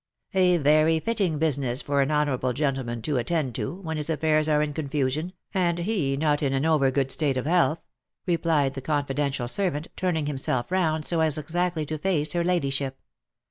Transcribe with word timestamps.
"A 0.33 0.57
very 0.57 0.99
fitting 0.99 1.37
business 1.37 1.83
for 1.83 2.01
an 2.01 2.09
honourable 2.09 2.53
gentleman 2.53 3.03
to 3.03 3.17
attend 3.17 3.53
to, 3.53 3.75
when 3.75 3.97
his 3.97 4.09
affairs 4.09 4.49
are 4.49 4.63
in 4.63 4.73
confusion, 4.73 5.31
and 5.53 5.77
he 5.77 6.17
not 6.17 6.41
in 6.41 6.53
an 6.53 6.65
over 6.65 6.89
good 6.89 7.11
state 7.11 7.37
of 7.37 7.45
health," 7.45 7.83
replied 8.25 8.73
the 8.73 8.81
confidential 8.81 9.47
servant, 9.47 9.89
turning 9.95 10.25
himself 10.25 10.71
round, 10.71 11.05
so 11.05 11.19
as 11.19 11.37
exactly 11.37 11.85
to 11.85 11.99
face 11.99 12.33
her 12.33 12.43
ladyship. 12.43 12.97